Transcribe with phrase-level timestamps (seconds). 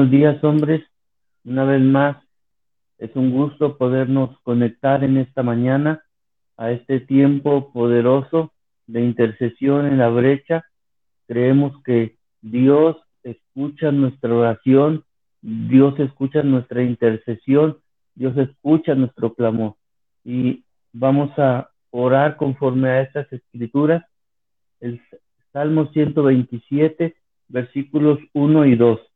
[0.00, 0.82] Buenos días, hombres.
[1.44, 2.16] Una vez más,
[2.96, 6.02] es un gusto podernos conectar en esta mañana
[6.56, 8.50] a este tiempo poderoso
[8.86, 10.64] de intercesión en la brecha.
[11.26, 15.04] Creemos que Dios escucha nuestra oración,
[15.42, 17.76] Dios escucha nuestra intercesión,
[18.14, 19.74] Dios escucha nuestro clamor.
[20.24, 20.64] Y
[20.94, 24.02] vamos a orar conforme a estas escrituras.
[24.80, 24.98] El
[25.52, 27.16] Salmo 127,
[27.48, 29.09] versículos 1 y 2.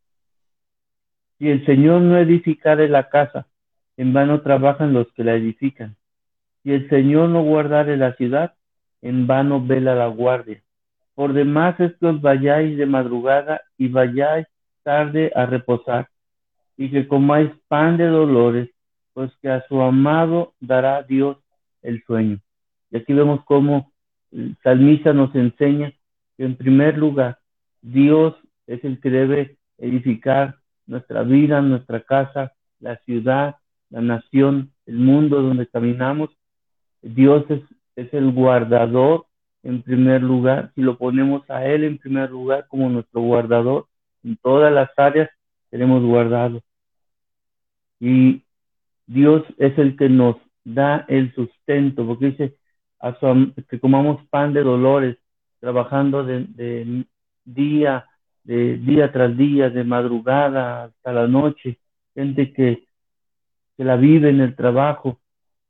[1.38, 3.46] Si el Señor no edificare la casa,
[3.96, 5.96] en vano trabajan los que la edifican.
[6.62, 8.54] Si el Señor no guardare la ciudad,
[9.02, 10.62] en vano vela la guardia.
[11.14, 14.46] Por demás es que os vayáis de madrugada y vayáis
[14.82, 16.08] tarde a reposar,
[16.76, 18.70] y que comáis pan de dolores,
[19.12, 21.38] pues que a su amado dará Dios
[21.82, 22.38] el sueño.
[22.90, 23.92] Y aquí vemos cómo
[24.32, 25.92] el salmista nos enseña
[26.36, 27.38] que en primer lugar
[27.80, 28.34] Dios
[28.66, 33.56] es el que debe edificar nuestra vida, nuestra casa, la ciudad,
[33.90, 36.30] la nación, el mundo donde caminamos.
[37.02, 37.62] Dios es,
[38.12, 39.26] el guardador
[39.62, 40.72] en primer lugar.
[40.74, 43.86] Si lo ponemos a Él en primer lugar como nuestro guardador,
[44.22, 45.30] en todas las áreas
[45.70, 46.62] seremos guardados.
[48.00, 48.42] Y
[49.06, 52.56] Dios es el que nos da el sustento, porque dice
[53.68, 55.18] que comamos pan de dolores,
[55.60, 57.04] trabajando de, de
[57.44, 58.06] día
[58.44, 61.78] de día tras día, de madrugada hasta la noche,
[62.14, 62.86] gente que,
[63.76, 65.18] que la vive en el trabajo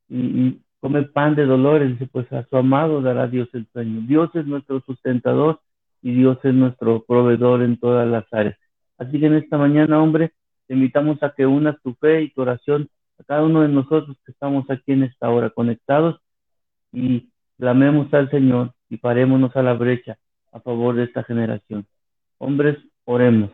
[0.08, 4.03] y, come pan de dolores, pues a su amado dará Dios el sueño.
[4.06, 5.61] Dios es nuestro sustentador
[6.03, 8.58] y Dios es nuestro proveedor en todas las áreas.
[8.98, 10.34] Así que en esta mañana, hombre,
[10.66, 14.15] te invitamos a que unas tu fe y tu oración a cada uno de nosotros
[14.26, 16.20] que estamos aquí en esta hora conectados
[16.93, 20.19] y clamemos al Señor y parémonos a la brecha
[20.53, 21.87] a favor de esta generación.
[22.47, 23.53] Hombres, oremos.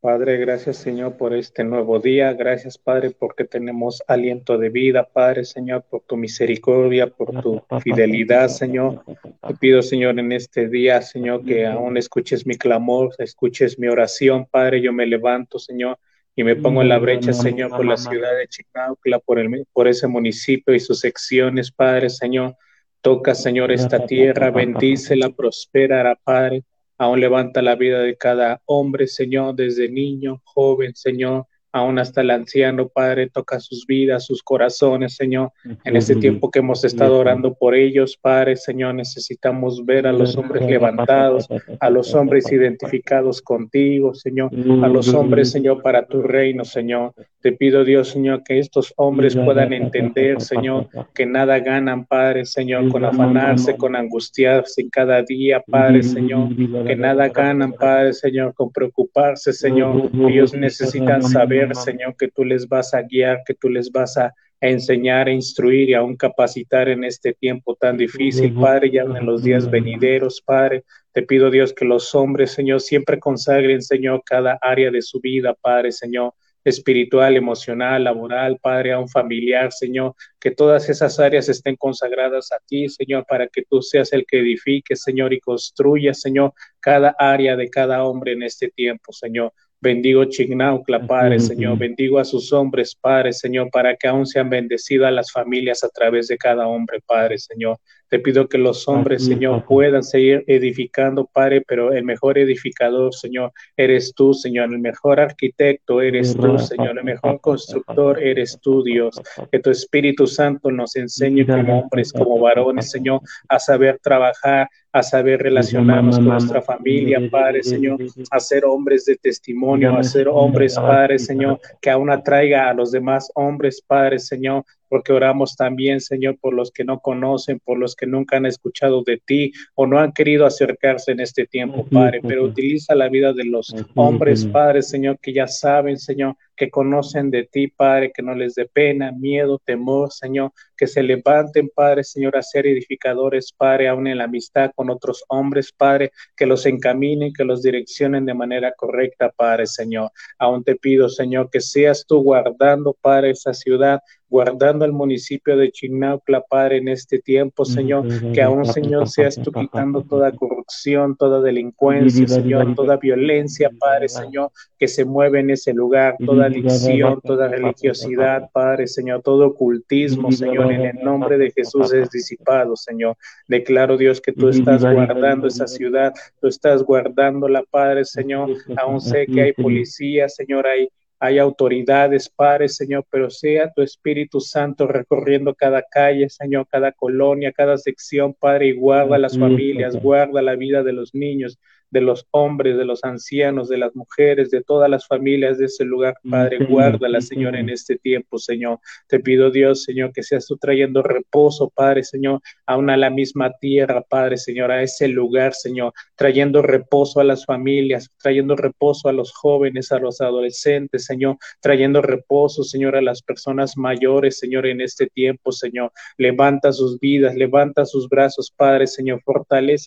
[0.00, 2.34] Padre, gracias Señor por este nuevo día.
[2.34, 5.08] Gracias Padre porque tenemos aliento de vida.
[5.10, 9.02] Padre Señor, por tu misericordia, por tu fidelidad, Señor.
[9.46, 14.44] Te pido Señor en este día, Señor, que aún escuches mi clamor, escuches mi oración.
[14.44, 15.98] Padre, yo me levanto, Señor,
[16.36, 20.74] y me pongo en la brecha, Señor, por la ciudad de Chicaucla, por, ese municipio
[20.74, 22.56] y sus secciones, Padre Señor.
[23.00, 26.62] Toca, Señor, esta tierra, bendícela, prospera, Padre
[26.98, 32.30] aún levanta la vida de cada hombre, Señor, desde niño, joven, Señor, aún hasta el
[32.30, 35.52] anciano, Padre, toca sus vidas, sus corazones, Señor.
[35.84, 40.36] En este tiempo que hemos estado orando por ellos, Padre, Señor, necesitamos ver a los
[40.36, 41.48] hombres levantados,
[41.80, 44.50] a los hombres identificados contigo, Señor,
[44.82, 47.12] a los hombres, Señor, para tu reino, Señor.
[47.40, 52.88] Te pido, Dios, Señor, que estos hombres puedan entender, Señor, que nada ganan, Padre, Señor,
[52.88, 56.48] con afanarse, con angustiarse cada día, Padre, Señor,
[56.84, 60.10] que nada ganan, Padre, Señor, con preocuparse, Señor.
[60.28, 64.34] Ellos necesitan saber, Señor, que tú les vas a guiar, que tú les vas a
[64.60, 69.44] enseñar, a instruir y aún capacitar en este tiempo tan difícil, Padre, ya en los
[69.44, 70.82] días venideros, Padre.
[71.12, 75.54] Te pido, Dios, que los hombres, Señor, siempre consagren, Señor, cada área de su vida,
[75.54, 76.34] Padre, Señor
[76.68, 82.58] espiritual, emocional, laboral, Padre, a un familiar, Señor, que todas esas áreas estén consagradas a
[82.66, 87.56] ti, Señor, para que tú seas el que edifique, Señor, y construya, Señor, cada área
[87.56, 89.52] de cada hombre en este tiempo, Señor.
[89.80, 91.78] Bendigo Chignaucla, Padre, Señor.
[91.78, 96.26] Bendigo a sus hombres, Padre, Señor, para que aún sean bendecidas las familias a través
[96.26, 97.78] de cada hombre, Padre, Señor.
[98.08, 103.52] Te pido que los hombres, Señor, puedan seguir edificando, Padre, pero el mejor edificador, Señor,
[103.76, 104.72] eres tú, Señor.
[104.72, 106.98] El mejor arquitecto eres tú, Señor.
[106.98, 109.20] El mejor constructor eres tú, Dios.
[109.52, 115.02] Que tu Espíritu Santo nos enseñe como hombres, como varones, Señor, a saber trabajar, a
[115.02, 117.98] saber relacionarnos con nuestra familia, Padre, Señor,
[118.30, 122.90] a ser hombres de testimonio, a ser hombres, Padre, Señor, que aún atraiga a los
[122.90, 127.94] demás hombres, Padre, Señor, porque oramos también, Señor, por los que no conocen, por los
[127.94, 132.20] que nunca han escuchado de ti o no han querido acercarse en este tiempo, Padre,
[132.26, 137.30] pero utiliza la vida de los hombres, Padre, Señor, que ya saben, Señor, que conocen
[137.30, 142.04] de ti, Padre, que no les dé pena, miedo, temor, Señor, que se levanten, Padre,
[142.04, 146.66] Señor, a ser edificadores, Padre, aún en la amistad con otros hombres, Padre, que los
[146.66, 150.10] encaminen, que los direccionen de manera correcta, Padre, Señor.
[150.38, 155.70] Aún te pido, Señor, que seas tú guardando, Padre, esa ciudad, guardando al municipio de
[155.70, 161.40] Chinaucla, Padre, en este tiempo, Señor, que aún, Señor, seas tú quitando toda corrupción, toda
[161.40, 167.48] delincuencia, Señor, toda violencia, Padre, Señor, que se mueve en ese lugar, toda adicción, toda
[167.48, 173.16] religiosidad, Padre, Señor, todo ocultismo, Señor, en el nombre de Jesús es disipado, Señor.
[173.46, 179.00] Declaro, Dios, que tú estás guardando esa ciudad, tú estás guardando la Padre, Señor, aún
[179.00, 180.88] sé que hay policía, Señor, hay
[181.20, 187.52] hay autoridades, Padre, Señor, pero sea tu Espíritu Santo recorriendo cada calle, Señor, cada colonia,
[187.52, 191.58] cada sección, Padre, y guarda las familias, guarda la vida de los niños,
[191.90, 195.84] de los hombres, de los ancianos, de las mujeres, de todas las familias de ese
[195.84, 196.64] lugar, Padre.
[196.66, 198.78] Guárdala, Señor, en este tiempo, Señor.
[199.06, 203.52] Te pido, Dios, Señor, que seas tú trayendo reposo, Padre, Señor, aún a la misma
[203.58, 209.12] tierra, Padre, Señor, a ese lugar, Señor, trayendo reposo a las familias, trayendo reposo a
[209.12, 214.80] los jóvenes, a los adolescentes, Señor, trayendo reposo, Señor, a las personas mayores, Señor, en
[214.80, 215.90] este tiempo, Señor.
[216.16, 219.22] Levanta sus vidas, levanta sus brazos, Padre, Señor,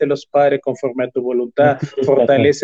[0.08, 1.78] los Padre, conforme a tu voluntad.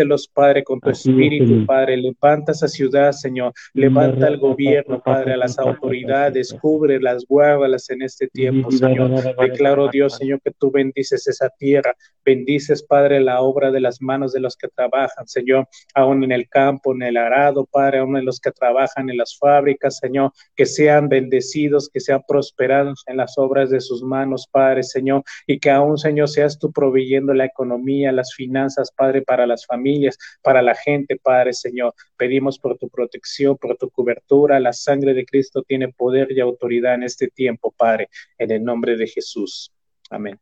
[0.06, 1.98] los Padre, con tu espíritu, Padre.
[1.98, 3.54] Levanta esa ciudad, Señor.
[3.74, 6.54] Levanta al gobierno, Padre, a las autoridades.
[6.60, 9.12] Cúbrelas, guárdalas en este tiempo, Señor.
[9.38, 11.94] Declaro, Dios, Señor, que tú bendices esa tierra.
[12.28, 15.66] Bendices, Padre, la obra de las manos de los que trabajan, Señor.
[15.94, 19.38] Aún en el campo, en el arado, Padre, aún en los que trabajan en las
[19.38, 20.34] fábricas, Señor.
[20.54, 25.24] Que sean bendecidos, que sean prosperados en las obras de sus manos, Padre, Señor.
[25.48, 30.18] Y que aún, Señor, seas tú proveyendo la economía, las finanzas, Padre, para las familias,
[30.42, 31.94] para la gente, Padre Señor.
[32.18, 34.60] Pedimos por tu protección, por tu cobertura.
[34.60, 38.98] La sangre de Cristo tiene poder y autoridad en este tiempo, Padre, en el nombre
[38.98, 39.72] de Jesús.
[40.10, 40.38] Amén.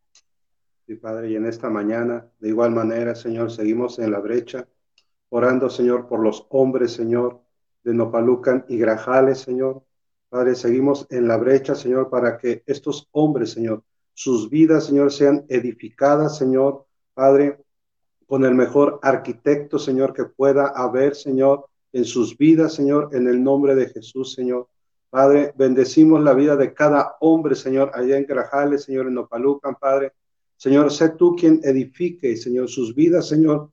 [0.94, 4.68] Padre, y en esta mañana, de igual manera, Señor, seguimos en la brecha,
[5.30, 7.40] orando, Señor, por los hombres, Señor,
[7.82, 9.82] de Nopalucan y Grajales, Señor.
[10.28, 13.82] Padre, seguimos en la brecha, Señor, para que estos hombres, Señor,
[14.14, 16.86] sus vidas, Señor, sean edificadas, Señor.
[17.14, 17.58] Padre,
[18.26, 23.42] con el mejor arquitecto, Señor, que pueda haber, Señor, en sus vidas, Señor, en el
[23.42, 24.68] nombre de Jesús, Señor.
[25.10, 30.12] Padre, bendecimos la vida de cada hombre, Señor, allá en Grajales, Señor, en Opalucan, Padre.
[30.56, 33.70] Señor, sé tú quien edifique, Señor, sus vidas, Señor,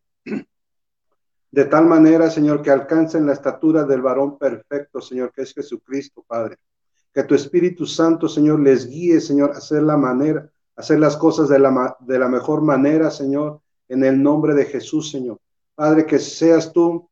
[1.52, 6.24] de tal manera, Señor, que alcancen la estatura del varón perfecto, Señor, que es Jesucristo,
[6.28, 6.58] Padre.
[7.14, 11.48] Que tu Espíritu Santo, Señor, les guíe, Señor, a hacer la manera, hacer las cosas
[11.50, 15.40] de la, de la mejor manera, Señor, en el nombre de Jesús, Señor.
[15.76, 17.08] Padre, que seas tú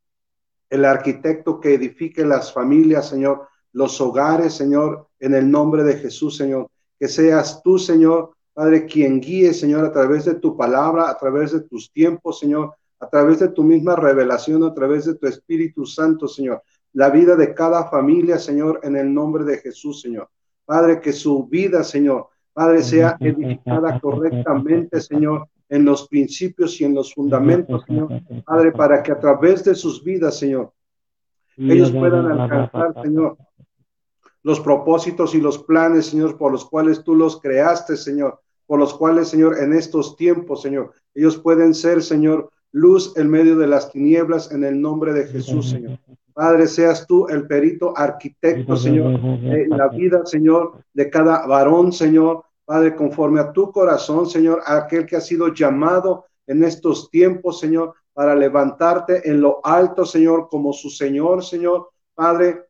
[0.72, 6.36] el arquitecto que edifique las familias, Señor, los hogares, Señor, en el nombre de Jesús,
[6.36, 6.68] Señor.
[6.98, 11.54] Que seas tú, Señor, Padre, quien guíe, Señor, a través de tu palabra, a través
[11.54, 15.86] de tus tiempos, Señor, a través de tu misma revelación, a través de tu Espíritu
[15.86, 16.62] Santo, Señor.
[16.94, 20.30] La vida de cada familia, Señor, en el nombre de Jesús, Señor.
[20.66, 26.94] Padre, que su vida, Señor, Padre, sea edificada correctamente, Señor, en los principios y en
[26.94, 30.74] los fundamentos, Señor, Padre, para que a través de sus vidas, Señor,
[31.58, 33.38] ellos puedan alcanzar, Señor,
[34.44, 38.94] los propósitos y los planes, Señor, por los cuales tú los creaste, Señor, por los
[38.94, 43.92] cuales, Señor, en estos tiempos, Señor, ellos pueden ser, Señor, luz en medio de las
[43.92, 46.00] tinieblas en el nombre de Jesús, Señor.
[46.34, 52.46] Padre, seas tú el perito arquitecto, Señor, en la vida, Señor, de cada varón, Señor,
[52.66, 57.94] Padre, conforme a tu corazón, Señor, aquel que ha sido llamado en estos tiempos, Señor,
[58.14, 62.66] para levantarte en lo alto, Señor, como su Señor, Señor, Padre,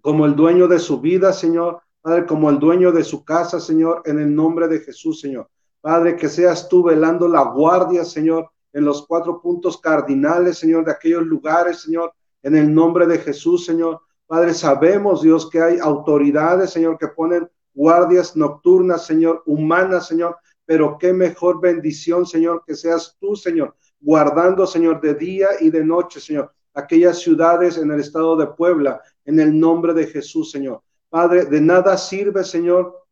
[0.00, 4.02] como el dueño de su vida, Señor, Padre, como el dueño de su casa, Señor,
[4.04, 5.48] en el nombre de Jesús, Señor.
[5.80, 10.92] Padre, que seas tú velando la guardia, Señor, en los cuatro puntos cardinales, Señor, de
[10.92, 12.12] aquellos lugares, Señor,
[12.42, 14.00] en el nombre de Jesús, Señor.
[14.26, 20.36] Padre, sabemos, Dios, que hay autoridades, Señor, que ponen guardias nocturnas, Señor, humanas, Señor,
[20.66, 25.84] pero qué mejor bendición, Señor, que seas tú, Señor, guardando, Señor, de día y de
[25.84, 30.80] noche, Señor, aquellas ciudades en el estado de Puebla, en el nombre de Jesús, Señor.
[31.10, 33.04] Padre, de nada sirve, Señor,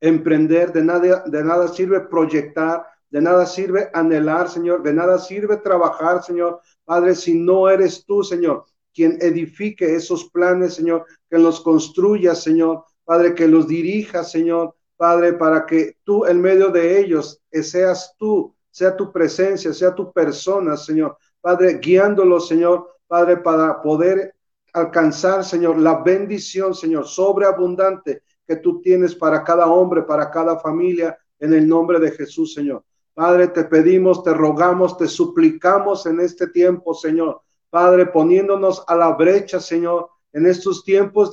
[0.00, 5.56] emprender, de nada, de nada sirve proyectar, de nada sirve anhelar, Señor, de nada sirve
[5.58, 6.60] trabajar, Señor.
[6.84, 12.82] Padre, si no eres tú, Señor, quien edifique esos planes, Señor, que los construya, Señor,
[13.04, 18.52] Padre, que los dirija, Señor, Padre, para que tú en medio de ellos seas tú,
[18.68, 21.16] sea tu presencia, sea tu persona, Señor.
[21.40, 24.35] Padre, guiándolos, Señor, Padre, para poder
[24.76, 31.18] alcanzar, Señor, la bendición, Señor, sobreabundante que tú tienes para cada hombre, para cada familia,
[31.38, 32.84] en el nombre de Jesús, Señor.
[33.14, 37.40] Padre, te pedimos, te rogamos, te suplicamos en este tiempo, Señor.
[37.70, 41.30] Padre, poniéndonos a la brecha, Señor, en estos tiempos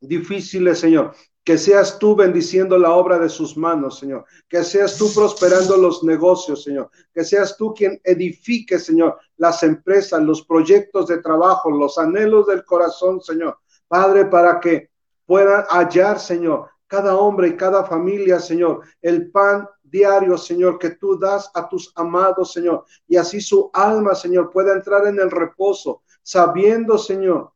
[0.00, 1.12] difíciles, Señor.
[1.48, 6.04] Que seas tú bendiciendo la obra de sus manos, Señor, que seas tú prosperando los
[6.04, 11.96] negocios, Señor, que seas tú quien edifique, Señor, las empresas, los proyectos de trabajo, los
[11.96, 13.56] anhelos del corazón, Señor.
[13.88, 14.90] Padre, para que
[15.24, 21.18] puedan hallar, Señor, cada hombre y cada familia, Señor, el pan diario, Señor, que tú
[21.18, 26.02] das a tus amados, Señor, y así su alma, Señor, pueda entrar en el reposo,
[26.22, 27.52] sabiendo, Señor,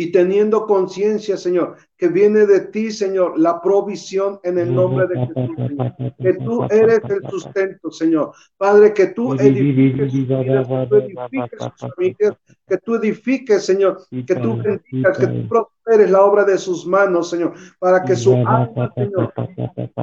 [0.00, 5.26] y teniendo conciencia, Señor, que viene de ti, Señor, la provisión en el nombre de
[5.26, 5.94] Jesús, Señor.
[6.18, 8.32] Que tú eres el sustento, Señor.
[8.56, 14.00] Padre, que tú edifiques sus vidas, que tú edifiques sus familias, que tú edifiques, Señor,
[14.26, 18.32] que tú bendigas, que tú prosperes la obra de sus manos, Señor, para que su
[18.32, 19.34] alma, Señor,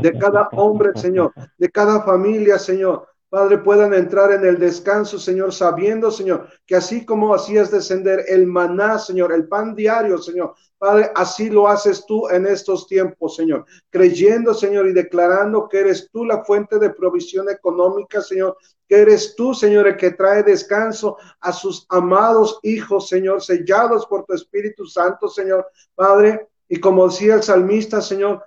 [0.04, 5.54] de cada hombre, Señor, de cada familia, Señor, Padre, puedan entrar en el descanso, Señor,
[5.54, 11.12] sabiendo, Señor, que así como hacías descender el maná, Señor, el pan diario, Señor, Padre,
[11.14, 16.24] así lo haces tú en estos tiempos, Señor, creyendo, Señor, y declarando que eres tú
[16.24, 18.56] la fuente de provisión económica, Señor,
[18.88, 24.24] que eres tú, Señor, el que trae descanso a sus amados hijos, Señor, sellados por
[24.24, 26.48] tu Espíritu Santo, Señor, Padre.
[26.70, 28.42] Y como decía el salmista, Señor,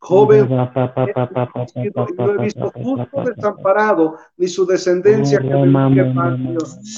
[0.00, 6.14] joven, no he visto justo desamparado, ni su descendencia que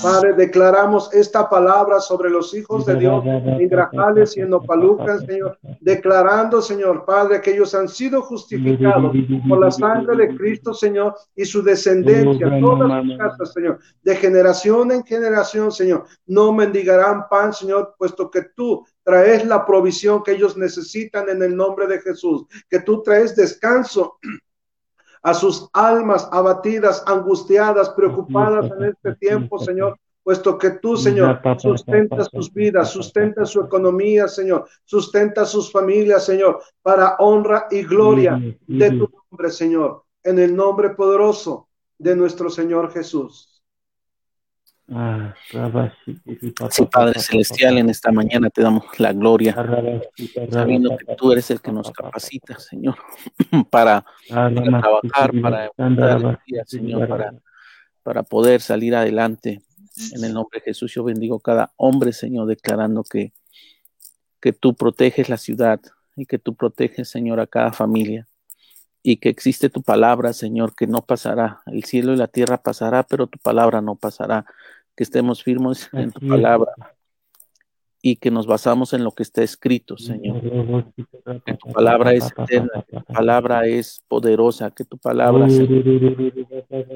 [0.02, 5.58] Padre, declaramos esta palabra sobre los hijos de Dios en Grajales y en Opalucas, Señor,
[5.80, 9.12] declarando, Señor, Padre, que ellos han sido justificados
[9.48, 14.92] por la sangre de Cristo, Señor, y su descendencia, todas sus casas, Señor, de generación
[14.92, 20.56] en generación, Señor, no mendigarán pan, Señor, puesto que tú traes la provisión que ellos
[20.56, 24.18] necesitan en el nombre de Jesús, que tú traes descanso
[25.22, 32.28] a sus almas abatidas, angustiadas, preocupadas en este tiempo, Señor, puesto que tú, Señor, sustentas
[32.32, 38.90] sus vidas, sustentas su economía, Señor, sustentas sus familias, Señor, para honra y gloria de
[38.90, 41.68] tu nombre, Señor, en el nombre poderoso
[41.98, 43.51] de nuestro Señor Jesús.
[44.94, 45.34] Ah,
[46.70, 49.54] sí, Padre Celestial, en esta mañana te damos la gloria,
[50.50, 52.96] sabiendo que tú eres el que nos capacita, Señor,
[53.70, 55.70] para, trabajar, para
[56.46, 57.34] día, Señor, para,
[58.02, 59.62] para poder salir adelante.
[60.12, 63.32] En el nombre de Jesús, yo bendigo cada hombre, Señor, declarando que,
[64.40, 65.80] que tú proteges la ciudad
[66.16, 68.26] y que tú proteges, Señor, a cada familia.
[69.04, 71.60] Y que existe tu palabra, Señor, que no pasará.
[71.66, 74.46] El cielo y la tierra pasará, pero tu palabra no pasará
[74.96, 76.72] que estemos firmes en tu palabra
[78.04, 80.42] y que nos basamos en lo que está escrito, Señor.
[81.46, 85.46] Que tu palabra es eterna, que tu palabra es poderosa, que tu palabra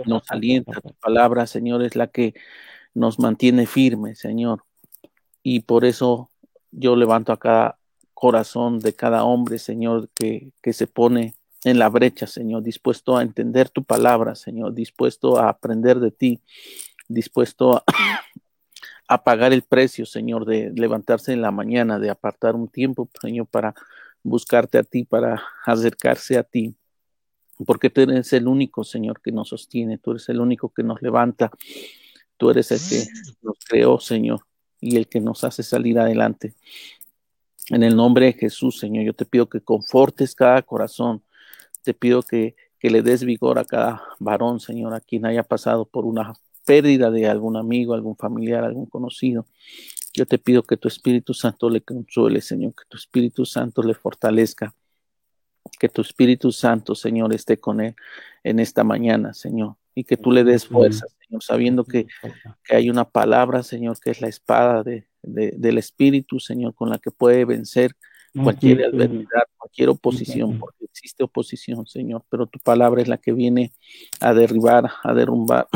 [0.04, 2.34] nos alienta, tu palabra, Señor, es la que
[2.92, 4.64] nos mantiene firmes, Señor.
[5.44, 6.28] Y por eso
[6.72, 7.78] yo levanto a cada
[8.12, 13.22] corazón de cada hombre, Señor, que, que se pone en la brecha, Señor, dispuesto a
[13.22, 16.40] entender tu palabra, Señor, dispuesto a aprender de ti,
[17.08, 17.82] dispuesto
[19.08, 23.46] a, pagar el precio, Señor, de levantarse en la mañana, de apartar un tiempo, Señor,
[23.46, 23.74] para
[24.22, 26.74] buscarte a ti, para acercarse a ti,
[27.64, 31.00] porque tú eres el único, Señor, que nos sostiene, tú eres el único que nos
[31.00, 31.50] levanta,
[32.36, 33.08] tú eres el que
[33.42, 34.40] nos creó, Señor,
[34.80, 36.54] y el que nos hace salir adelante.
[37.68, 41.22] En el nombre de Jesús, Señor, yo te pido que confortes cada corazón,
[41.82, 45.84] te pido que, que le des vigor a cada varón, Señor, a quien haya pasado
[45.84, 46.34] por una
[46.66, 49.46] pérdida de algún amigo, algún familiar, algún conocido.
[50.12, 53.94] Yo te pido que tu Espíritu Santo le consuele, Señor, que tu Espíritu Santo le
[53.94, 54.74] fortalezca,
[55.78, 57.94] que tu Espíritu Santo, Señor, esté con él
[58.42, 62.06] en esta mañana, Señor, y que tú le des fuerza, Señor, sabiendo que,
[62.68, 67.10] hay una palabra, Señor, que es la espada de, del Espíritu, Señor, con la que
[67.10, 67.92] puede vencer
[68.42, 73.72] cualquier adversidad, cualquier oposición, porque existe oposición, Señor, pero tu palabra es la que viene
[74.20, 75.68] a derribar, a derrumbar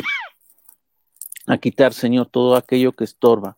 [1.50, 3.57] a quitar, Señor, todo aquello que estorba.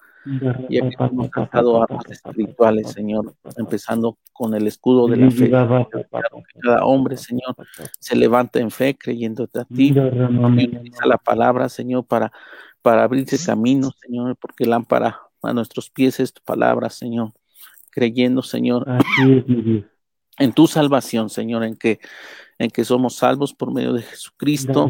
[0.69, 5.51] Y aquí hemos dado armas espirituales, Señor, empezando con el escudo de la fe.
[5.51, 7.57] cada hombre, Señor,
[7.99, 9.93] se levanta en fe creyéndote a ti.
[9.93, 12.33] Utiliza la palabra, Señor, para,
[12.83, 17.33] para abrirse camino, Señor, porque lámpara a nuestros pies es tu palabra, Señor.
[17.91, 18.87] Creyendo, Señor,
[20.39, 21.99] en tu salvación, Señor, en que
[22.63, 24.89] en que somos salvos por medio de Jesucristo,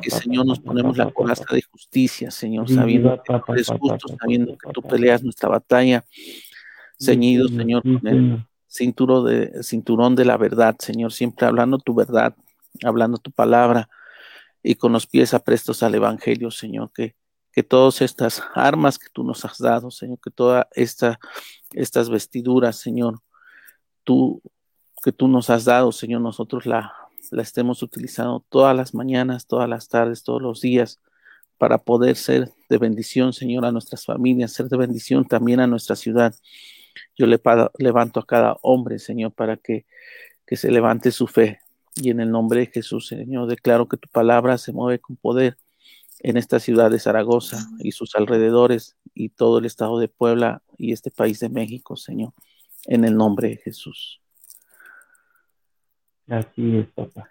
[0.00, 4.56] que Señor nos ponemos la coraza de justicia, Señor, sabiendo que tú eres justo, sabiendo
[4.56, 6.02] que tú peleas nuestra batalla,
[6.98, 12.34] ceñido, Señor, con el cinturón de, cinturón de la verdad, Señor, siempre hablando tu verdad,
[12.82, 13.90] hablando tu palabra
[14.62, 17.16] y con los pies aprestos al Evangelio, Señor, que,
[17.52, 21.20] que todas estas armas que tú nos has dado, Señor, que todas esta,
[21.72, 23.20] estas vestiduras, Señor,
[24.04, 24.40] tú,
[25.02, 26.92] que tú nos has dado, Señor, nosotros la,
[27.30, 31.00] la estemos utilizando todas las mañanas, todas las tardes, todos los días,
[31.58, 35.96] para poder ser de bendición, Señor, a nuestras familias, ser de bendición también a nuestra
[35.96, 36.34] ciudad.
[37.16, 37.40] Yo le
[37.78, 39.86] levanto a cada hombre, Señor, para que,
[40.46, 41.60] que se levante su fe.
[41.94, 45.56] Y en el nombre de Jesús, Señor, declaro que tu palabra se mueve con poder
[46.20, 50.92] en esta ciudad de Zaragoza y sus alrededores y todo el estado de Puebla y
[50.92, 52.32] este país de México, Señor,
[52.84, 54.20] en el nombre de Jesús.
[56.28, 57.28] Así es, papá.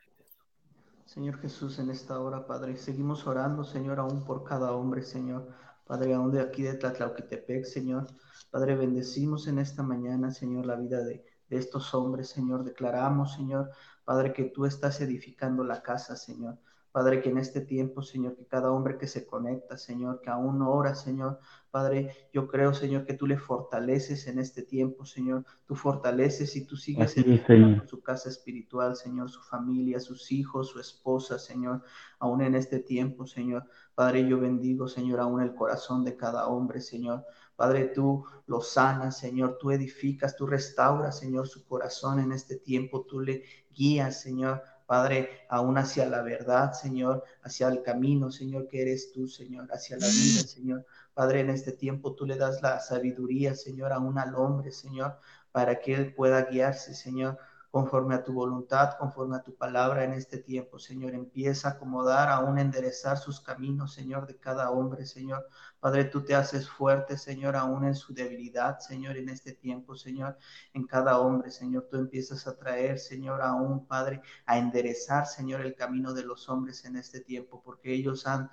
[1.06, 5.50] Señor Jesús, en esta hora, Padre, seguimos orando, Señor, aún por cada hombre, Señor.
[5.86, 8.08] Padre, aún de aquí de Tlatlauquitepec, Señor.
[8.52, 12.64] Padre, bendecimos en esta mañana, Señor, la vida de, de estos hombres, Señor.
[12.64, 13.70] Declaramos, Señor,
[14.04, 16.58] Padre, que tú estás edificando la casa, Señor.
[16.96, 20.62] Padre, que en este tiempo, Señor, que cada hombre que se conecta, Señor, que aún
[20.62, 25.44] ora, Señor, Padre, yo creo, Señor, que tú le fortaleces en este tiempo, Señor.
[25.66, 30.80] Tú fortaleces y tú sigues en su casa espiritual, Señor, su familia, sus hijos, su
[30.80, 31.84] esposa, Señor,
[32.18, 33.66] aún en este tiempo, Señor.
[33.94, 37.26] Padre, yo bendigo, Señor, aún el corazón de cada hombre, Señor.
[37.58, 43.06] Padre, tú lo sanas, Señor, tú edificas, tú restauras, Señor, su corazón en este tiempo,
[43.06, 44.62] tú le guías, Señor.
[44.86, 49.98] Padre, aún hacia la verdad, Señor, hacia el camino, Señor, que eres tú, Señor, hacia
[49.98, 50.86] la vida, Señor.
[51.14, 55.18] Padre, en este tiempo tú le das la sabiduría, Señor, aún al hombre, Señor,
[55.52, 57.40] para que él pueda guiarse, Señor,
[57.76, 61.14] conforme a tu voluntad, conforme a tu palabra en este tiempo, Señor.
[61.14, 65.46] Empieza a acomodar, aún enderezar sus caminos, Señor, de cada hombre, Señor.
[65.82, 70.38] Padre, tú te haces fuerte, Señor, aún en su debilidad, Señor, en este tiempo, Señor,
[70.74, 71.90] en cada hombre, Señor.
[71.92, 76.86] Tú empiezas a traer, Señor, aún, Padre, a enderezar, Señor, el camino de los hombres
[76.86, 78.50] en este tiempo, porque ellos han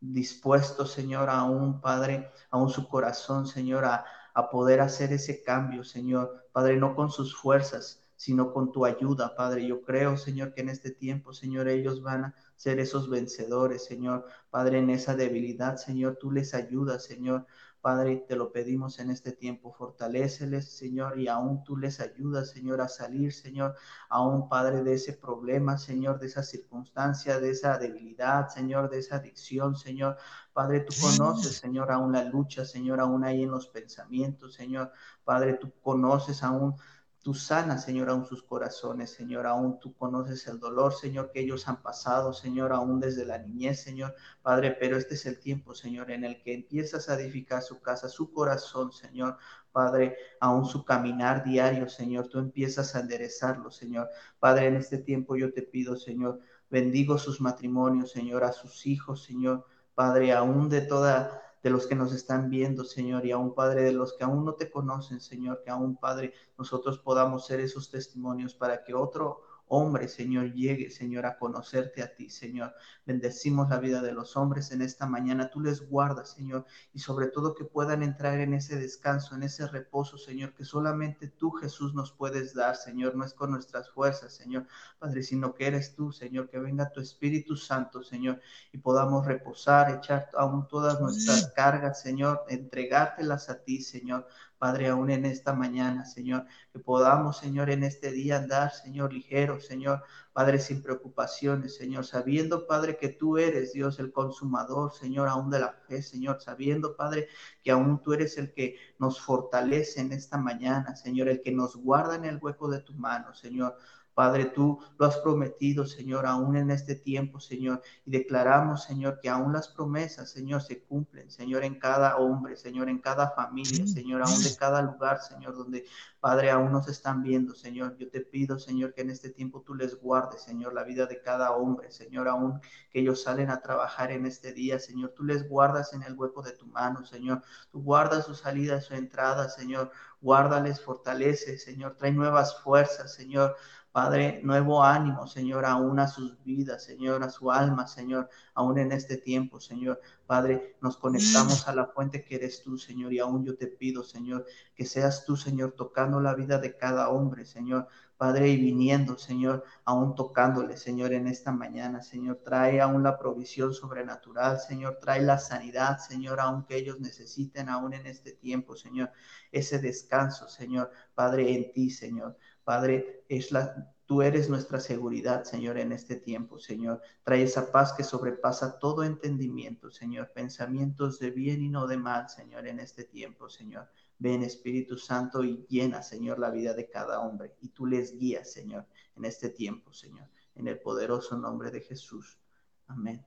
[0.00, 6.48] dispuesto, Señor, aún, Padre, aún su corazón, Señor, a, a poder hacer ese cambio, Señor.
[6.52, 9.66] Padre, no con sus fuerzas, sino con tu ayuda, Padre.
[9.66, 14.26] Yo creo, Señor, que en este tiempo, Señor, ellos van a ser esos vencedores, Señor.
[14.48, 17.46] Padre, en esa debilidad, Señor, tú les ayudas, Señor.
[17.80, 22.80] Padre, te lo pedimos en este tiempo, fortaléceles, Señor, y aún tú les ayudas, Señor,
[22.80, 23.74] a salir, Señor,
[24.08, 29.16] aún, Padre, de ese problema, Señor, de esa circunstancia, de esa debilidad, Señor, de esa
[29.16, 30.16] adicción, Señor.
[30.52, 34.92] Padre, tú conoces, Señor, aún la lucha, Señor, aún ahí en los pensamientos, Señor.
[35.24, 36.76] Padre, tú conoces aún
[37.22, 41.68] Tú sanas, Señor, aún sus corazones, Señor, aún tú conoces el dolor, Señor, que ellos
[41.68, 46.10] han pasado, Señor, aún desde la niñez, Señor, Padre, pero este es el tiempo, Señor,
[46.10, 49.38] en el que empiezas a edificar su casa, su corazón, Señor,
[49.70, 54.08] Padre, aún su caminar diario, Señor, tú empiezas a enderezarlo, Señor.
[54.40, 59.22] Padre, en este tiempo yo te pido, Señor, bendigo sus matrimonios, Señor, a sus hijos,
[59.22, 63.82] Señor, Padre, aún de toda de los que nos están viendo, Señor, y aún, Padre,
[63.82, 67.90] de los que aún no te conocen, Señor, que aún, Padre, nosotros podamos ser esos
[67.90, 69.42] testimonios para que otro
[69.74, 72.74] hombre, Señor, llegue, Señor, a conocerte a ti, Señor.
[73.06, 75.50] Bendecimos la vida de los hombres en esta mañana.
[75.50, 79.66] Tú les guardas, Señor, y sobre todo que puedan entrar en ese descanso, en ese
[79.66, 83.16] reposo, Señor, que solamente tú, Jesús, nos puedes dar, Señor.
[83.16, 84.66] No es con nuestras fuerzas, Señor,
[84.98, 89.90] Padre, sino que eres tú, Señor, que venga tu Espíritu Santo, Señor, y podamos reposar,
[89.90, 94.28] echar aún todas nuestras cargas, Señor, entregártelas a ti, Señor.
[94.62, 99.58] Padre, aún en esta mañana, Señor, que podamos, Señor, en este día andar, Señor, ligero,
[99.58, 105.50] Señor, Padre, sin preocupaciones, Señor, sabiendo, Padre, que tú eres Dios, el consumador, Señor, aún
[105.50, 107.26] de la fe, Señor, sabiendo, Padre,
[107.64, 111.74] que aún tú eres el que nos fortalece en esta mañana, Señor, el que nos
[111.74, 113.76] guarda en el hueco de tu mano, Señor.
[114.14, 119.28] Padre, tú lo has prometido, Señor, aún en este tiempo, Señor, y declaramos, Señor, que
[119.28, 124.22] aún las promesas, Señor, se cumplen, Señor, en cada hombre, Señor, en cada familia, Señor,
[124.22, 125.84] aún de cada lugar, Señor, donde,
[126.20, 127.96] Padre, aún nos están viendo, Señor.
[127.96, 131.22] Yo te pido, Señor, que en este tiempo tú les guardes, Señor, la vida de
[131.22, 135.48] cada hombre, Señor, aún que ellos salen a trabajar en este día, Señor, tú les
[135.48, 137.42] guardas en el hueco de tu mano, Señor.
[137.70, 139.90] Tú guardas su salida, su entrada, Señor.
[140.20, 141.96] Guárdales, fortalece, Señor.
[141.96, 143.56] Trae nuevas fuerzas, Señor.
[143.92, 148.90] Padre, nuevo ánimo, Señor, aún a sus vidas, Señor, a su alma, Señor, aún en
[148.90, 150.00] este tiempo, Señor.
[150.26, 154.02] Padre, nos conectamos a la fuente que eres tú, Señor, y aún yo te pido,
[154.02, 157.86] Señor, que seas tú, Señor, tocando la vida de cada hombre, Señor.
[158.16, 163.74] Padre, y viniendo, Señor, aún tocándole, Señor, en esta mañana, Señor, trae aún la provisión
[163.74, 169.10] sobrenatural, Señor, trae la sanidad, Señor, aunque ellos necesiten aún en este tiempo, Señor,
[169.50, 172.38] ese descanso, Señor, Padre, en ti, Señor.
[172.64, 177.00] Padre, es la, tú eres nuestra seguridad, Señor, en este tiempo, Señor.
[177.24, 180.32] Trae esa paz que sobrepasa todo entendimiento, Señor.
[180.34, 183.88] Pensamientos de bien y no de mal, Señor, en este tiempo, Señor.
[184.18, 187.56] Ven Espíritu Santo y llena, Señor, la vida de cada hombre.
[187.60, 190.28] Y tú les guías, Señor, en este tiempo, Señor.
[190.54, 192.38] En el poderoso nombre de Jesús.
[192.86, 193.24] Amén.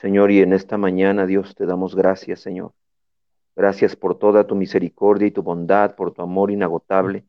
[0.00, 2.72] Señor, y en esta mañana, Dios, te damos gracias, Señor.
[3.60, 7.24] Gracias por toda tu misericordia y tu bondad, por tu amor inagotable.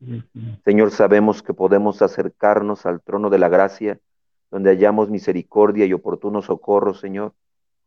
[0.64, 4.00] Señor, sabemos que podemos acercarnos al trono de la gracia,
[4.50, 7.34] donde hallamos misericordia y oportuno socorro, Señor.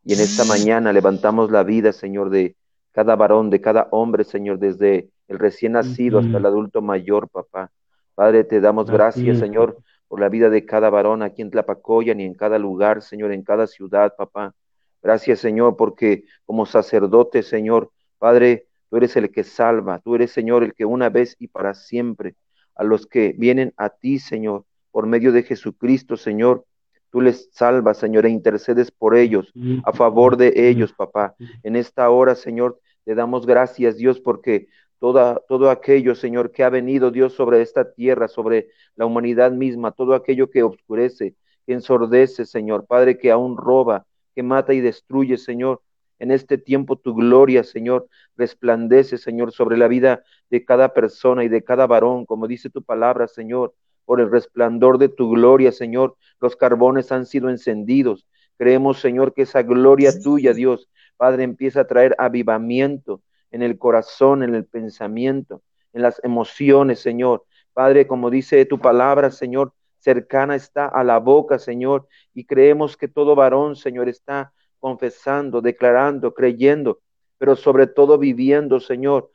[0.04, 2.56] Y en esta mañana levantamos la vida, Señor, de
[2.92, 7.72] cada varón, de cada hombre, Señor, desde el recién nacido hasta el adulto mayor, papá.
[8.14, 12.26] Padre, te damos gracias, Señor, por la vida de cada varón aquí en Tlapacoyan y
[12.26, 14.54] en cada lugar, Señor, en cada ciudad, papá.
[15.02, 17.90] Gracias, Señor, porque como sacerdote, Señor,
[18.26, 21.76] Padre, tú eres el que salva, tú eres, Señor, el que una vez y para
[21.76, 22.34] siempre
[22.74, 26.66] a los que vienen a ti, Señor, por medio de Jesucristo, Señor,
[27.12, 31.36] tú les salvas, Señor, e intercedes por ellos, a favor de ellos, papá.
[31.62, 36.70] En esta hora, Señor, te damos gracias, Dios, porque toda, todo aquello, Señor, que ha
[36.72, 41.36] venido, Dios, sobre esta tierra, sobre la humanidad misma, todo aquello que obscurece,
[41.68, 45.84] que ensordece, Señor, Padre, que aún roba, que mata y destruye, Señor.
[46.19, 51.49] En este tiempo tu gloria, Señor, resplandece, Señor, sobre la vida de cada persona y
[51.49, 53.73] de cada varón, como dice tu palabra, Señor
[54.06, 56.15] por el resplandor de tu gloria, Señor.
[56.39, 58.25] Los carbones han sido encendidos.
[58.58, 64.43] Creemos, Señor, que esa gloria tuya, Dios, Padre, empieza a traer avivamiento en el corazón,
[64.43, 65.62] en el pensamiento,
[65.93, 67.43] en las emociones, Señor.
[67.73, 73.08] Padre, como dice tu palabra, Señor, cercana está a la boca, Señor, y creemos que
[73.08, 74.54] todo varón, Señor, está
[74.86, 77.00] confesando, declarando, creyendo,
[77.39, 79.32] pero sobre todo viviendo, Señor,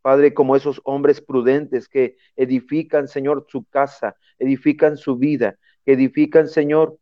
[0.00, 6.46] Padre, como esos hombres prudentes que edifican, Señor, su casa, edifican su vida, que edifican,
[6.46, 6.98] Señor,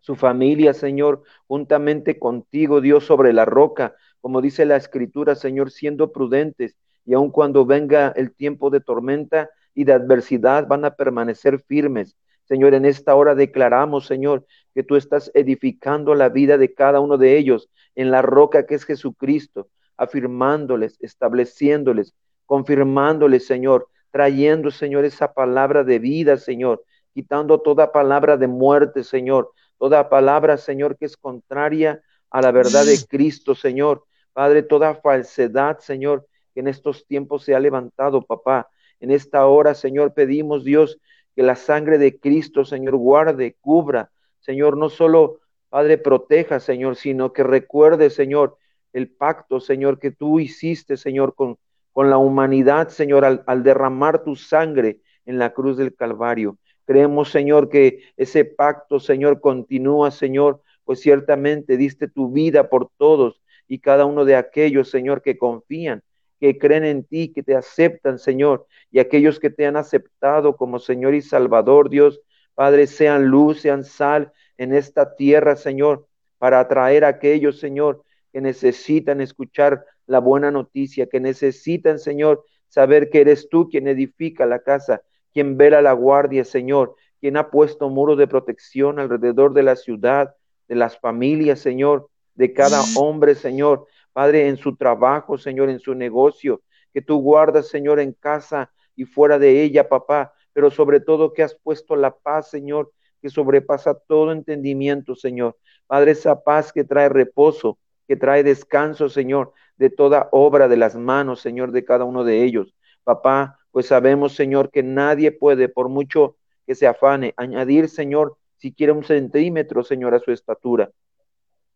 [0.00, 6.12] su familia, Señor, juntamente contigo, Dios, sobre la roca, como dice la Escritura, Señor, siendo
[6.12, 11.60] prudentes, y aun cuando venga el tiempo de tormenta y de adversidad, van a permanecer
[11.60, 12.16] firmes.
[12.48, 14.46] Señor, en esta hora declaramos, Señor,
[14.78, 18.76] que tú estás edificando la vida de cada uno de ellos en la roca que
[18.76, 22.14] es Jesucristo afirmándoles, estableciéndoles,
[22.46, 29.50] confirmándoles, Señor, trayendo, Señor, esa palabra de vida, Señor, quitando toda palabra de muerte, Señor,
[29.78, 34.04] toda palabra, Señor, que es contraria a la verdad de Cristo, Señor.
[34.32, 38.68] Padre, toda falsedad, Señor, que en estos tiempos se ha levantado, papá.
[39.00, 41.00] En esta hora, Señor, pedimos, Dios,
[41.34, 44.12] que la sangre de Cristo, Señor, guarde, cubra,
[44.48, 48.56] Señor, no solo, Padre, proteja, Señor, sino que recuerde, Señor,
[48.94, 51.58] el pacto, Señor, que tú hiciste, Señor, con,
[51.92, 56.56] con la humanidad, Señor, al, al derramar tu sangre en la cruz del Calvario.
[56.86, 63.42] Creemos, Señor, que ese pacto, Señor, continúa, Señor, pues ciertamente diste tu vida por todos
[63.68, 66.02] y cada uno de aquellos, Señor, que confían,
[66.40, 70.78] que creen en ti, que te aceptan, Señor, y aquellos que te han aceptado como
[70.78, 72.22] Señor y Salvador, Dios,
[72.54, 76.06] Padre, sean luz, sean sal en esta tierra, Señor,
[76.38, 83.08] para atraer a aquellos, Señor, que necesitan escuchar la buena noticia, que necesitan, Señor, saber
[83.10, 87.88] que eres tú quien edifica la casa, quien vela la guardia, Señor, quien ha puesto
[87.88, 90.34] muros de protección alrededor de la ciudad,
[90.68, 95.94] de las familias, Señor, de cada hombre, Señor, Padre, en su trabajo, Señor, en su
[95.94, 101.32] negocio, que tú guardas, Señor, en casa y fuera de ella, papá, pero sobre todo
[101.32, 105.56] que has puesto la paz, Señor, que sobrepasa todo entendimiento, Señor.
[105.86, 110.96] Padre, esa paz que trae reposo, que trae descanso, Señor, de toda obra de las
[110.96, 112.74] manos, Señor, de cada uno de ellos.
[113.04, 118.92] Papá, pues sabemos, Señor, que nadie puede, por mucho que se afane, añadir, Señor, siquiera
[118.92, 120.90] un centímetro, Señor, a su estatura.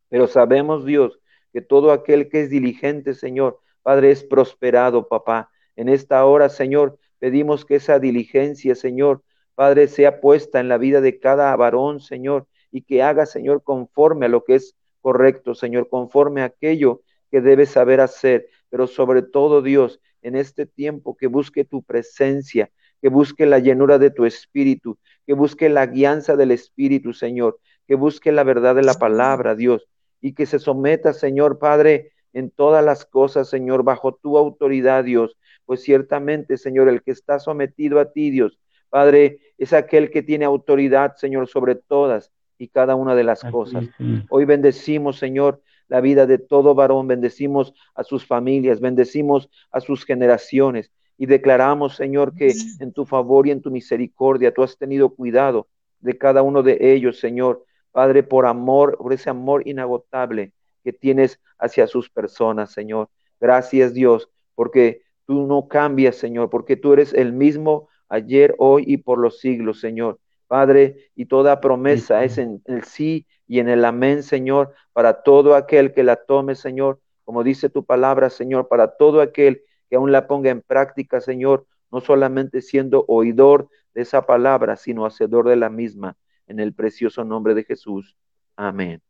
[0.09, 1.19] Pero sabemos, Dios,
[1.53, 5.51] que todo aquel que es diligente, Señor, Padre, es prosperado, papá.
[5.77, 9.23] En esta hora, Señor, pedimos que esa diligencia, Señor,
[9.55, 14.27] Padre, sea puesta en la vida de cada varón, Señor, y que haga, Señor, conforme
[14.27, 19.23] a lo que es correcto, Señor, conforme a aquello que debes saber hacer, pero sobre
[19.23, 24.25] todo, Dios, en este tiempo que busque tu presencia, que busque la llenura de tu
[24.25, 29.55] espíritu, que busque la guianza del espíritu, Señor, que busque la verdad de la palabra,
[29.55, 29.89] Dios,
[30.21, 35.37] y que se someta, Señor Padre, en todas las cosas, Señor, bajo tu autoridad, Dios,
[35.67, 38.59] pues ciertamente, Señor, el que está sometido a ti, Dios,
[38.93, 43.87] Padre, es aquel que tiene autoridad, Señor, sobre todas y cada una de las cosas.
[44.29, 50.05] Hoy bendecimos, Señor, la vida de todo varón, bendecimos a sus familias, bendecimos a sus
[50.05, 55.09] generaciones y declaramos, Señor, que en tu favor y en tu misericordia tú has tenido
[55.09, 55.69] cuidado
[56.01, 57.65] de cada uno de ellos, Señor.
[57.93, 60.53] Padre, por amor, por ese amor inagotable
[60.85, 63.09] que tienes hacia sus personas, Señor.
[63.41, 68.99] Gracias Dios, porque tú no cambias, Señor, porque tú eres el mismo ayer, hoy y
[68.99, 70.21] por los siglos, Señor.
[70.47, 75.57] Padre, y toda promesa es en el sí y en el amén, Señor, para todo
[75.57, 80.13] aquel que la tome, Señor, como dice tu palabra, Señor, para todo aquel que aún
[80.13, 85.57] la ponga en práctica, Señor, no solamente siendo oidor de esa palabra, sino hacedor de
[85.57, 88.17] la misma, en el precioso nombre de Jesús.
[88.57, 89.01] Amén.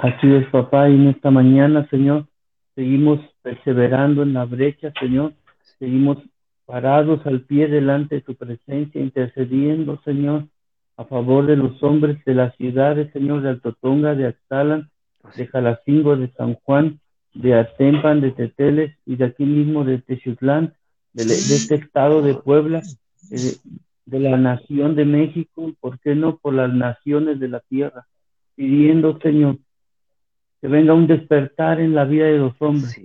[0.00, 2.26] Así es, papá, y en esta mañana, Señor,
[2.74, 5.34] seguimos perseverando en la brecha, Señor,
[5.78, 6.18] seguimos
[6.66, 10.48] parados al pie delante de tu presencia, intercediendo, Señor,
[10.96, 14.90] a favor de los hombres de las ciudades, Señor, de Altotonga, de Axtalan,
[15.36, 17.00] de Jalacingo, de San Juan,
[17.34, 20.74] de Atempan, de Teteles y de aquí mismo de Techutlán,
[21.12, 22.82] de, este estado de Puebla,
[23.30, 23.56] de,
[24.06, 28.06] de, la nación de México, ¿por qué no por las naciones de la tierra?
[28.54, 29.58] Pidiendo, Señor,
[30.66, 32.98] que venga un despertar en la vida de los hombres.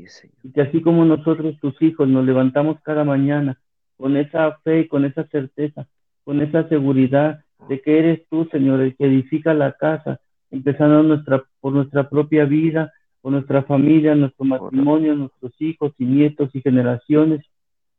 [0.43, 3.61] y que así como nosotros, tus hijos, nos levantamos cada mañana
[3.97, 5.85] con esa fe, con esa certeza,
[6.23, 10.19] con esa seguridad de que eres tú, Señor, el que edifica la casa,
[10.49, 16.49] empezando nuestra, por nuestra propia vida, por nuestra familia, nuestro matrimonio, nuestros hijos y nietos
[16.55, 17.45] y generaciones.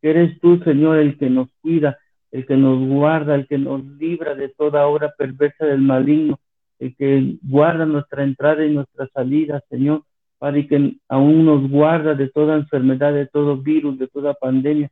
[0.01, 1.99] Que eres tú, Señor, el que nos cuida,
[2.33, 6.41] el que nos guarda, el que nos libra de toda obra perversa del maligno,
[6.83, 10.03] el que guarda nuestra entrada y nuestra salida, Señor,
[10.39, 14.91] Padre, que aún nos guarda de toda enfermedad, de todo virus, de toda pandemia.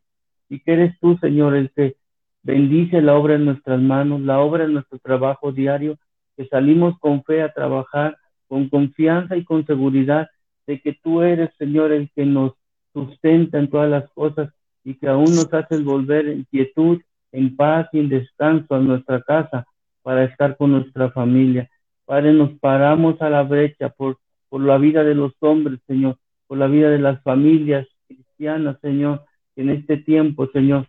[0.48, 1.96] Y que eres tú, Señor, el que
[2.44, 5.98] bendice la obra en nuestras manos, la obra en nuestro trabajo diario,
[6.36, 10.28] que salimos con fe a trabajar, con confianza y con seguridad
[10.68, 12.52] de que tú eres, Señor, el que nos
[12.92, 14.50] sustenta en todas las cosas
[14.84, 17.00] y que aún nos haces volver en quietud,
[17.32, 19.66] en paz y en descanso a nuestra casa
[20.02, 21.68] para estar con nuestra familia.
[22.10, 24.18] Padre, nos paramos a la brecha por,
[24.48, 26.16] por la vida de los hombres, Señor,
[26.48, 29.22] por la vida de las familias cristianas, Señor,
[29.54, 30.88] en este tiempo, Señor.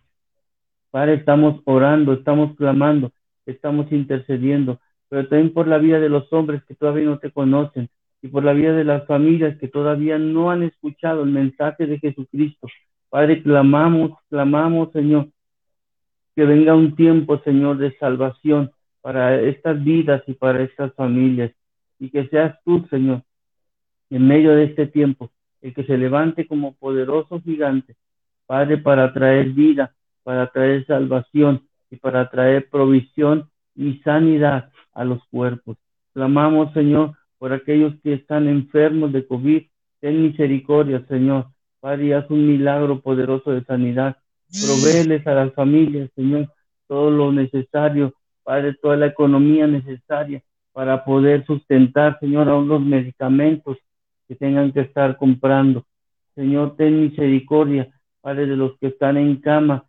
[0.90, 3.12] Padre, estamos orando, estamos clamando,
[3.46, 7.88] estamos intercediendo, pero también por la vida de los hombres que todavía no te conocen
[8.20, 12.00] y por la vida de las familias que todavía no han escuchado el mensaje de
[12.00, 12.66] Jesucristo.
[13.10, 15.28] Padre, clamamos, clamamos, Señor,
[16.34, 21.52] que venga un tiempo, Señor, de salvación, para estas vidas y para estas familias.
[21.98, 23.22] Y que seas tú, Señor,
[24.10, 27.96] en medio de este tiempo, el que se levante como poderoso gigante,
[28.46, 35.22] Padre, para traer vida, para traer salvación y para traer provisión y sanidad a los
[35.28, 35.76] cuerpos.
[36.12, 39.62] Clamamos, Señor, por aquellos que están enfermos de COVID.
[40.00, 41.46] Ten misericordia, Señor.
[41.80, 44.16] Padre, haz un milagro poderoso de sanidad.
[44.50, 46.52] Provéeles a las familias, Señor,
[46.86, 53.78] todo lo necesario Padre, toda la economía necesaria para poder sustentar, Señor, a unos medicamentos
[54.26, 55.84] que tengan que estar comprando.
[56.34, 57.88] Señor, ten misericordia,
[58.20, 59.84] Padre, de los que están en cama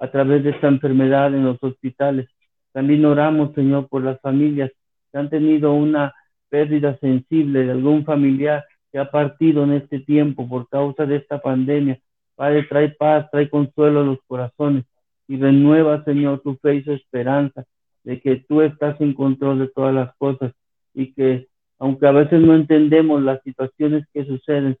[0.00, 2.28] a través de esta enfermedad en los hospitales.
[2.72, 4.70] También oramos, Señor, por las familias
[5.12, 6.14] que han tenido una
[6.48, 11.40] pérdida sensible de algún familiar que ha partido en este tiempo por causa de esta
[11.40, 11.98] pandemia.
[12.34, 14.84] Padre, trae paz, trae consuelo a los corazones
[15.28, 17.64] y renueva, Señor, tu fe y su esperanza
[18.02, 20.52] de que tú estás en control de todas las cosas
[20.94, 21.46] y que
[21.78, 24.78] aunque a veces no entendemos las situaciones que suceden,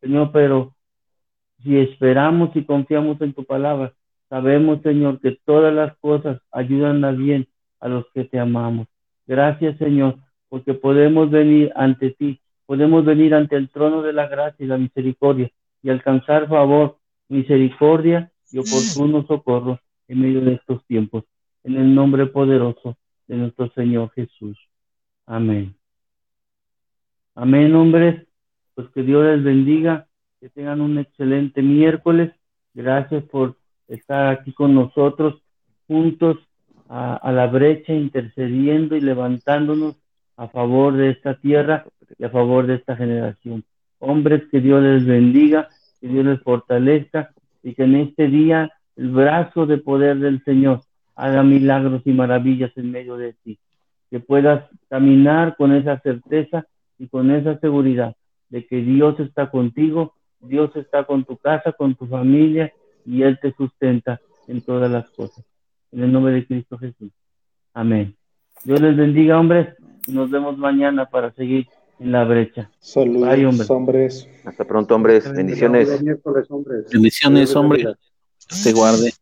[0.00, 0.74] Señor, pero
[1.62, 3.94] si esperamos y confiamos en tu palabra,
[4.28, 7.48] sabemos, Señor, que todas las cosas ayudan a bien
[7.80, 8.86] a los que te amamos.
[9.26, 10.16] Gracias, Señor,
[10.48, 14.78] porque podemos venir ante ti, podemos venir ante el trono de la gracia y la
[14.78, 15.50] misericordia
[15.82, 21.24] y alcanzar favor, misericordia y oportuno socorro en medio de estos tiempos.
[21.64, 24.58] En el nombre poderoso de nuestro Señor Jesús.
[25.26, 25.74] Amén.
[27.34, 28.26] Amén, hombres.
[28.74, 30.06] Pues que Dios les bendiga,
[30.40, 32.32] que tengan un excelente miércoles.
[32.74, 33.56] Gracias por
[33.88, 35.42] estar aquí con nosotros,
[35.86, 36.38] juntos
[36.88, 39.96] a, la brecha, intercediendo y levantándonos
[40.36, 41.84] a favor de esta tierra
[42.18, 43.64] y a favor de esta generación.
[43.98, 45.68] Hombres, que Dios les bendiga,
[46.00, 47.30] que Dios les fortalezca
[47.62, 50.80] y que en este día el brazo de poder del Señor
[51.14, 53.58] haga milagros y maravillas en medio de ti.
[54.10, 56.66] Que puedas caminar con esa certeza
[56.98, 58.16] y con esa seguridad
[58.48, 62.72] de que Dios está contigo, Dios está con tu casa, con tu familia
[63.04, 65.44] y Él te sustenta en todas las cosas.
[65.92, 67.10] En el nombre de Cristo Jesús.
[67.74, 68.14] Amén.
[68.64, 69.74] Dios les bendiga, hombres,
[70.06, 71.66] y nos vemos mañana para seguir
[71.98, 72.70] en la brecha.
[72.78, 74.28] Saludos, hombres.
[74.44, 75.30] Hasta pronto, hombres.
[75.32, 76.02] Bendiciones.
[76.92, 77.84] Bendiciones, hombres.
[78.48, 79.12] Se guarde.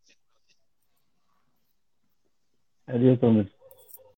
[2.86, 3.50] Adiós, hombres.